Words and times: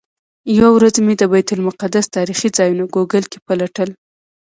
یوه 0.57 0.69
ورځ 0.77 0.95
مې 1.05 1.13
د 1.17 1.23
بیت 1.31 1.49
المقدس 1.53 2.05
تاریخي 2.17 2.49
ځایونه 2.57 2.83
ګوګل 2.95 3.23
کې 3.31 3.39
پلټل. 3.45 3.89